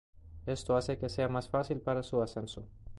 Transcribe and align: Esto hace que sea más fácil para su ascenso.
Esto 0.47 0.75
hace 0.75 0.97
que 0.97 1.09
sea 1.09 1.27
más 1.29 1.47
fácil 1.47 1.79
para 1.79 2.01
su 2.01 2.23
ascenso. 2.23 2.67